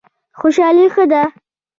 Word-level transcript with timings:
خوشحالي 0.39 0.85
ښه 0.93 1.03
دی. 1.11 1.21